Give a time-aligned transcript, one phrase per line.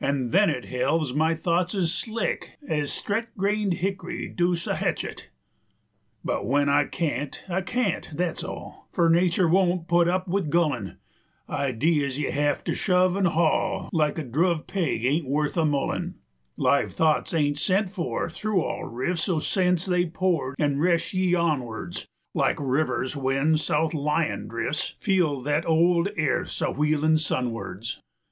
[0.00, 4.74] 30 An' then it helves my thoughts ez slick Ez stret grained hickory doos a
[4.74, 5.28] hetchet.
[6.24, 10.96] But when I can't, I can't, thet's all, For Natur' won't put up with gullin';
[11.48, 15.64] Idees you hev to shove an' haul 35 Like a druv pig ain't wuth a
[15.64, 16.16] mullein:
[16.56, 21.36] Live thoughts ain't sent for; thru all rifts O' sense they pour an' resh ye
[21.36, 28.00] onwards, Like rivers when south lyin' drifts Feel thet th' old airth's a wheelin' sunwards.